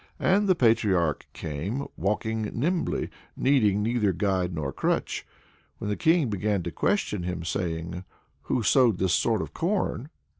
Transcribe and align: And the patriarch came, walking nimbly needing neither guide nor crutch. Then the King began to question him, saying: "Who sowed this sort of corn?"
And 0.17 0.47
the 0.49 0.55
patriarch 0.55 1.27
came, 1.31 1.85
walking 1.95 2.49
nimbly 2.59 3.11
needing 3.37 3.83
neither 3.83 4.11
guide 4.11 4.51
nor 4.51 4.73
crutch. 4.73 5.27
Then 5.79 5.89
the 5.89 5.95
King 5.95 6.27
began 6.27 6.63
to 6.63 6.71
question 6.71 7.21
him, 7.21 7.43
saying: 7.45 8.03
"Who 8.45 8.63
sowed 8.63 8.97
this 8.97 9.13
sort 9.13 9.43
of 9.43 9.53
corn?" 9.53 10.09